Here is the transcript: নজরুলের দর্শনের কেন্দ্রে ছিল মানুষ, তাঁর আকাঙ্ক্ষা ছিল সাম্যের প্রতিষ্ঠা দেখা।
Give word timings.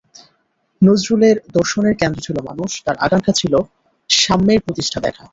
নজরুলের 0.81 1.35
দর্শনের 1.53 1.95
কেন্দ্রে 1.95 2.25
ছিল 2.27 2.37
মানুষ, 2.49 2.71
তাঁর 2.85 2.97
আকাঙ্ক্ষা 2.97 3.33
ছিল 3.33 3.53
সাম্যের 4.09 4.63
প্রতিষ্ঠা 4.65 4.99
দেখা। 4.99 5.23